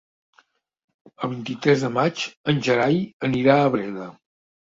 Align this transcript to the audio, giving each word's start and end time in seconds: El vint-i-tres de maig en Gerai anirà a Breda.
El 1.27 1.31
vint-i-tres 1.33 1.83
de 1.87 1.91
maig 1.99 2.23
en 2.53 2.63
Gerai 2.69 2.99
anirà 3.29 3.61
a 3.67 3.71
Breda. 3.77 4.09